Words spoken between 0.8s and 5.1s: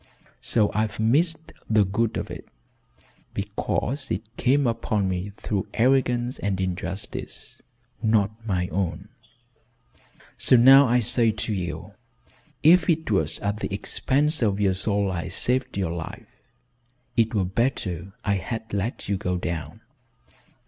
missed the good of it because it came upon